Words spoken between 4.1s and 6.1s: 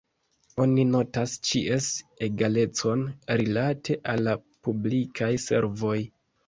al la publikaj servoj.